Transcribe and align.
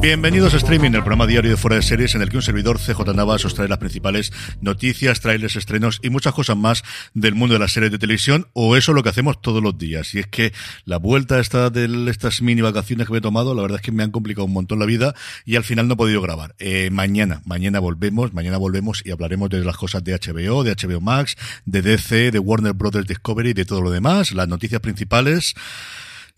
Bienvenidos 0.00 0.54
a 0.54 0.56
Streaming, 0.56 0.92
el 0.92 1.02
programa 1.02 1.26
diario 1.26 1.50
de 1.50 1.58
Fuera 1.58 1.76
de 1.76 1.82
Series 1.82 2.14
en 2.14 2.22
el 2.22 2.30
que 2.30 2.38
un 2.38 2.42
servidor 2.42 2.78
CJ 2.78 3.14
Navas 3.14 3.44
os 3.44 3.54
trae 3.54 3.68
las 3.68 3.76
principales 3.76 4.32
noticias, 4.62 5.20
trailers, 5.20 5.56
estrenos 5.56 6.00
y 6.02 6.08
muchas 6.08 6.32
cosas 6.32 6.56
más 6.56 6.82
del 7.12 7.34
mundo 7.34 7.52
de 7.52 7.58
las 7.58 7.72
series 7.72 7.92
de 7.92 7.98
televisión 7.98 8.48
o 8.54 8.78
eso 8.78 8.94
lo 8.94 9.02
que 9.02 9.10
hacemos 9.10 9.42
todos 9.42 9.62
los 9.62 9.76
días. 9.76 10.14
Y 10.14 10.20
es 10.20 10.26
que 10.26 10.54
la 10.86 10.96
vuelta 10.96 11.38
esta 11.38 11.68
de 11.68 12.10
estas 12.10 12.40
mini 12.40 12.62
vacaciones 12.62 13.08
que 13.08 13.12
me 13.12 13.18
he 13.18 13.20
tomado, 13.20 13.54
la 13.54 13.60
verdad 13.60 13.76
es 13.76 13.82
que 13.82 13.92
me 13.92 14.02
han 14.02 14.10
complicado 14.10 14.46
un 14.46 14.54
montón 14.54 14.78
la 14.78 14.86
vida 14.86 15.14
y 15.44 15.56
al 15.56 15.64
final 15.64 15.86
no 15.86 15.94
he 15.94 15.98
podido 15.98 16.22
grabar. 16.22 16.54
Eh, 16.58 16.88
mañana, 16.90 17.42
mañana 17.44 17.78
volvemos, 17.78 18.32
mañana 18.32 18.56
volvemos 18.56 19.02
y 19.04 19.10
hablaremos 19.10 19.50
de 19.50 19.62
las 19.62 19.76
cosas 19.76 20.02
de 20.02 20.18
HBO, 20.18 20.64
de 20.64 20.74
HBO 20.76 21.02
Max, 21.02 21.36
de 21.66 21.82
DC, 21.82 22.30
de 22.30 22.38
Warner 22.38 22.72
Brothers 22.72 23.06
Discovery, 23.06 23.52
de 23.52 23.66
todo 23.66 23.82
lo 23.82 23.90
demás, 23.90 24.32
las 24.32 24.48
noticias 24.48 24.80
principales. 24.80 25.54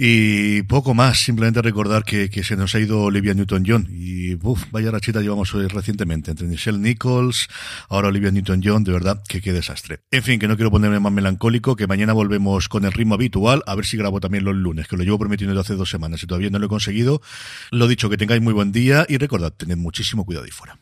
Y 0.00 0.62
poco 0.62 0.94
más, 0.94 1.18
simplemente 1.18 1.60
recordar 1.60 2.04
que, 2.04 2.30
que 2.30 2.44
se 2.44 2.54
nos 2.54 2.72
ha 2.76 2.78
ido 2.78 3.02
Olivia 3.02 3.34
Newton-John. 3.34 3.88
Y 3.90 4.36
uf, 4.36 4.70
vaya 4.70 4.92
rachita 4.92 5.20
llevamos 5.20 5.52
hoy 5.56 5.66
recientemente, 5.66 6.30
entre 6.30 6.46
Michelle 6.46 6.78
Nichols, 6.78 7.48
ahora 7.88 8.06
Olivia 8.06 8.30
Newton-John, 8.30 8.84
de 8.84 8.92
verdad, 8.92 9.20
que 9.28 9.40
qué 9.40 9.52
desastre. 9.52 9.98
En 10.12 10.22
fin, 10.22 10.38
que 10.38 10.46
no 10.46 10.54
quiero 10.54 10.70
ponerme 10.70 11.00
más 11.00 11.12
melancólico, 11.12 11.74
que 11.74 11.88
mañana 11.88 12.12
volvemos 12.12 12.68
con 12.68 12.84
el 12.84 12.92
ritmo 12.92 13.16
habitual, 13.16 13.64
a 13.66 13.74
ver 13.74 13.86
si 13.86 13.96
grabo 13.96 14.20
también 14.20 14.44
los 14.44 14.54
lunes, 14.54 14.86
que 14.86 14.96
lo 14.96 15.02
llevo 15.02 15.18
prometiendo 15.18 15.60
hace 15.60 15.74
dos 15.74 15.90
semanas 15.90 16.22
y 16.22 16.28
todavía 16.28 16.50
no 16.50 16.60
lo 16.60 16.66
he 16.66 16.68
conseguido. 16.68 17.20
Lo 17.72 17.88
dicho, 17.88 18.08
que 18.08 18.16
tengáis 18.16 18.40
muy 18.40 18.52
buen 18.52 18.70
día 18.70 19.04
y 19.08 19.16
recordad, 19.16 19.52
tened 19.52 19.78
muchísimo 19.78 20.24
cuidado 20.24 20.44
ahí 20.44 20.52
fuera. 20.52 20.78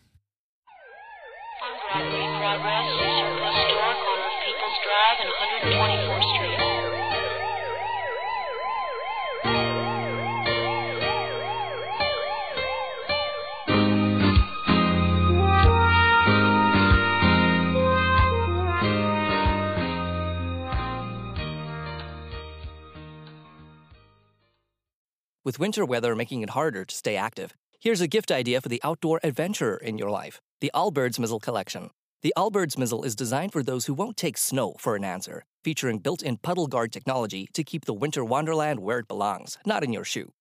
With 25.47 25.61
winter 25.61 25.84
weather 25.84 26.17
making 26.17 26.43
it 26.43 26.51
harder 26.51 26.84
to 26.84 26.93
stay 26.93 27.15
active, 27.15 27.55
here's 27.79 28.01
a 28.01 28.09
gift 28.09 28.33
idea 28.33 28.61
for 28.61 28.69
the 28.69 28.81
outdoor 28.83 29.21
adventurer 29.23 29.77
in 29.77 29.97
your 29.97 30.11
life 30.11 30.41
the 30.61 30.73
Allbirds 30.75 31.21
Mizzle 31.21 31.39
Collection. 31.39 31.91
The 32.23 32.34
Allbirds 32.37 32.77
Mizzle 32.77 33.05
is 33.05 33.15
designed 33.15 33.53
for 33.53 33.62
those 33.62 33.87
who 33.87 33.95
won't 33.95 34.17
take 34.17 34.39
snow 34.39 34.75
for 34.81 34.97
an 34.97 35.05
answer, 35.05 35.45
featuring 35.62 36.01
built 36.01 36.21
in 36.21 36.39
puddle 36.39 36.67
guard 36.67 36.91
technology 36.91 37.49
to 37.53 37.62
keep 37.62 37.84
the 37.84 37.95
winter 37.95 38.25
wonderland 38.25 38.81
where 38.81 38.99
it 38.99 39.07
belongs, 39.07 39.57
not 39.65 39.84
in 39.84 39.93
your 39.93 40.03
shoe. 40.03 40.33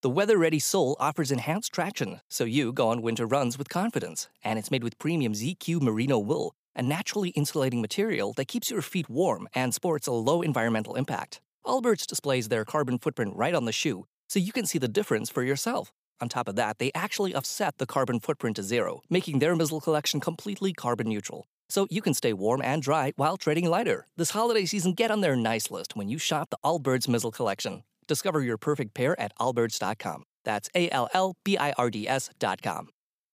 The 0.00 0.08
weather 0.08 0.38
ready 0.38 0.60
sole 0.60 0.96
offers 0.98 1.30
enhanced 1.30 1.74
traction, 1.74 2.22
so 2.30 2.44
you 2.44 2.72
go 2.72 2.88
on 2.88 3.02
winter 3.02 3.26
runs 3.26 3.58
with 3.58 3.68
confidence, 3.68 4.30
and 4.42 4.58
it's 4.58 4.70
made 4.70 4.82
with 4.82 4.98
premium 4.98 5.34
ZQ 5.34 5.82
merino 5.82 6.18
wool, 6.18 6.54
a 6.74 6.82
naturally 6.82 7.28
insulating 7.36 7.82
material 7.82 8.32
that 8.38 8.48
keeps 8.48 8.70
your 8.70 8.80
feet 8.80 9.10
warm 9.10 9.46
and 9.54 9.74
sports 9.74 10.06
a 10.06 10.12
low 10.12 10.40
environmental 10.40 10.94
impact. 10.94 11.42
Allbirds 11.66 12.06
displays 12.06 12.48
their 12.48 12.64
carbon 12.64 12.98
footprint 12.98 13.36
right 13.36 13.54
on 13.54 13.66
the 13.66 13.72
shoe, 13.72 14.06
so 14.28 14.38
you 14.38 14.52
can 14.52 14.66
see 14.66 14.78
the 14.78 14.88
difference 14.88 15.30
for 15.30 15.42
yourself. 15.42 15.92
On 16.20 16.28
top 16.28 16.48
of 16.48 16.56
that, 16.56 16.78
they 16.78 16.90
actually 16.94 17.34
offset 17.34 17.78
the 17.78 17.86
carbon 17.86 18.20
footprint 18.20 18.56
to 18.56 18.62
zero, 18.62 19.00
making 19.10 19.38
their 19.38 19.56
Mizzle 19.56 19.80
collection 19.80 20.20
completely 20.20 20.72
carbon 20.72 21.08
neutral. 21.08 21.46
So 21.68 21.86
you 21.90 22.02
can 22.02 22.14
stay 22.14 22.32
warm 22.32 22.62
and 22.62 22.82
dry 22.82 23.12
while 23.16 23.36
trading 23.36 23.68
lighter. 23.68 24.06
This 24.16 24.30
holiday 24.30 24.64
season, 24.64 24.92
get 24.92 25.10
on 25.10 25.20
their 25.20 25.36
nice 25.36 25.70
list 25.70 25.96
when 25.96 26.08
you 26.08 26.18
shop 26.18 26.50
the 26.50 26.58
Allbirds 26.64 27.08
Mizzle 27.08 27.32
collection. 27.32 27.82
Discover 28.06 28.42
your 28.42 28.58
perfect 28.58 28.94
pair 28.94 29.18
at 29.18 29.36
allbirds.com. 29.38 30.24
That's 30.44 30.68
A 30.74 30.90
L 30.90 31.08
L 31.12 31.36
B 31.44 31.56
I 31.56 31.72
R 31.72 31.90
D 31.90 32.06
S.com. 32.08 32.88